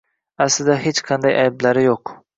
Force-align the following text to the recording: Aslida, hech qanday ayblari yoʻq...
Aslida, 0.45 0.77
hech 0.87 1.03
qanday 1.11 1.37
ayblari 1.45 1.85
yoʻq... 1.89 2.17